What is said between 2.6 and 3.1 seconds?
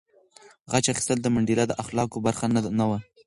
نه وه.